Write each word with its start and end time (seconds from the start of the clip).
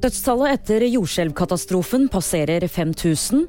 Dødstallet 0.00 0.54
etter 0.54 0.86
jordskjelvkatastrofen 0.86 2.08
passerer 2.12 2.64
5000. 2.68 3.46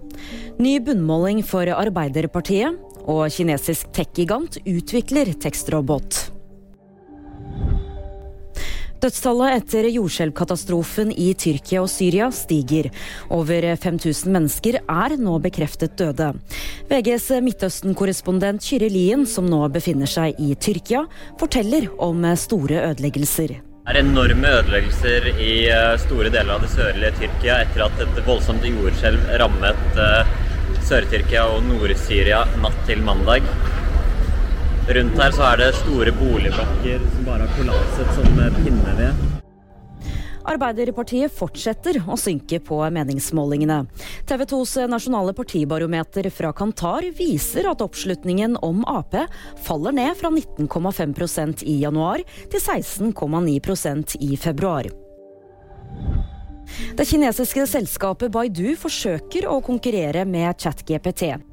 Ny 0.59 0.75
bunnmåling 0.83 1.45
for 1.45 1.69
Arbeiderpartiet. 1.69 2.79
Og 3.09 3.25
kinesisk 3.33 3.89
tech-gigant 3.95 4.59
utvikler 4.65 5.33
tekstrobot. 5.41 6.31
Dødstallet 9.01 9.55
etter 9.57 9.87
jordskjelvkatastrofen 9.89 11.09
i 11.17 11.31
Tyrkia 11.33 11.81
og 11.81 11.89
Syria 11.89 12.27
stiger. 12.35 12.91
Over 13.33 13.65
5000 13.73 14.29
mennesker 14.29 14.77
er 14.83 15.15
nå 15.17 15.39
bekreftet 15.41 15.95
døde. 15.97 16.35
VGs 16.91 17.31
Midtøsten-korrespondent 17.47 18.61
Kyrre 18.61 18.91
Lien, 18.93 19.25
som 19.25 19.49
nå 19.49 19.63
befinner 19.73 20.09
seg 20.09 20.37
i 20.37 20.53
Tyrkia, 20.53 21.07
forteller 21.41 21.89
om 21.97 22.21
store 22.37 22.85
ødeleggelser. 22.91 23.57
Det 23.81 23.95
er 23.95 24.05
enorme 24.05 24.49
ødeleggelser 24.59 25.23
i 25.41 25.53
eh, 25.73 25.95
store 26.03 26.29
deler 26.29 26.53
av 26.53 26.61
det 26.61 26.67
sørlige 26.69 27.15
Tyrkia 27.17 27.55
etter 27.63 27.81
at 27.87 28.03
et 28.03 28.19
voldsomt 28.27 28.67
jordskjelv 28.67 29.31
rammet 29.41 29.97
eh, 30.05 30.35
Sør-Tyrkia 30.85 31.47
og 31.49 31.65
Nord-Syria 31.65 32.43
natt 32.61 32.77
til 32.85 33.01
mandag. 33.07 33.49
Rundt 34.85 35.21
her 35.23 35.33
så 35.33 35.47
er 35.49 35.63
det 35.63 35.73
store 35.79 36.13
boligblokker 36.21 37.09
som 37.09 37.25
bare 37.31 37.47
har 37.47 37.57
kollapset 37.57 38.17
som 38.19 38.43
pinneved. 38.61 39.25
Arbeiderpartiet 40.49 41.33
fortsetter 41.33 41.99
å 42.09 42.17
synke 42.19 42.61
på 42.63 42.79
meningsmålingene. 42.93 43.83
TV 44.29 44.45
2s 44.49 44.77
nasjonale 44.91 45.35
partibarometer 45.37 46.29
fra 46.33 46.53
Kantar 46.55 47.05
viser 47.17 47.69
at 47.71 47.83
oppslutningen 47.83 48.57
om 48.65 48.85
Ap 48.89 49.15
faller 49.65 49.95
ned 49.97 50.17
fra 50.19 50.31
19,5% 50.33 51.65
i 51.67 51.79
januar 51.83 52.23
til 52.51 52.59
16,9% 52.59 54.17
i 54.21 54.35
februar. 54.39 54.89
Det 56.95 57.05
kinesiske 57.07 57.65
selskapet 57.67 58.31
Baidu 58.31 58.73
forsøker 58.79 59.47
å 59.51 59.59
konkurrere 59.65 60.23
med 60.25 60.55
ChatGPT. 60.61 61.50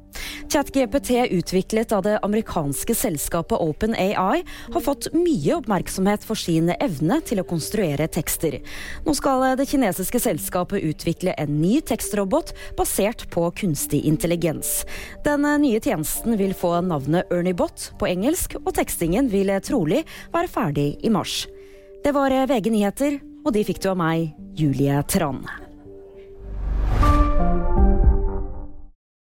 ChatGPT, 0.49 1.09
utviklet 1.31 1.91
av 1.91 2.03
det 2.03 2.19
amerikanske 2.25 2.95
selskapet 2.95 3.59
OpenAI, 3.61 4.43
har 4.73 4.81
fått 4.81 5.11
mye 5.13 5.59
oppmerksomhet 5.59 6.25
for 6.25 6.39
sin 6.39 6.71
evne 6.73 7.19
til 7.21 7.41
å 7.41 7.45
konstruere 7.47 8.07
tekster. 8.09 8.57
Nå 9.05 9.13
skal 9.17 9.45
det 9.59 9.69
kinesiske 9.69 10.21
selskapet 10.23 10.83
utvikle 10.89 11.35
en 11.37 11.59
ny 11.61 11.77
tekstrobot 11.85 12.55
basert 12.79 13.27
på 13.29 13.45
kunstig 13.61 14.01
intelligens. 14.09 14.83
Den 15.27 15.45
nye 15.61 15.79
tjenesten 15.79 16.37
vil 16.41 16.57
få 16.57 16.79
navnet 16.81 17.29
ErnieBot 17.29 17.91
på 18.01 18.09
engelsk, 18.09 18.57
og 18.65 18.73
tekstingen 18.81 19.29
vil 19.29 19.53
trolig 19.61 20.03
være 20.33 20.49
ferdig 20.49 20.89
i 21.05 21.13
mars. 21.13 21.43
Det 22.03 22.15
var 22.15 22.33
VG 22.49 22.73
nyheter, 22.73 23.19
og 23.45 23.53
de 23.53 23.67
fikk 23.69 23.83
du 23.85 23.91
av 23.93 23.99
meg, 24.01 24.31
Julie 24.57 25.03
Tran. 25.05 25.43